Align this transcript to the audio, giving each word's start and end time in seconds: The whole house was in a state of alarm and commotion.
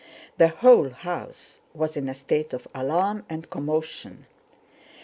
The 0.39 0.47
whole 0.47 0.89
house 0.89 1.59
was 1.75 1.95
in 1.95 2.09
a 2.09 2.15
state 2.15 2.53
of 2.53 2.67
alarm 2.73 3.23
and 3.29 3.47
commotion. 3.51 4.25